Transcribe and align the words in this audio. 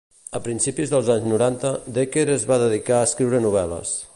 A 0.37 0.39
principis 0.45 0.93
dels 0.93 1.11
anys 1.15 1.27
noranta, 1.33 1.73
Dekker 1.99 2.25
es 2.37 2.47
va 2.53 2.59
dedicar 2.67 2.99
a 2.99 3.05
escriure 3.11 3.47
novel·les. 3.49 3.95